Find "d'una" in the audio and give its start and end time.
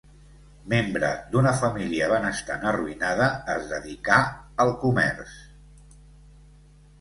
1.33-1.51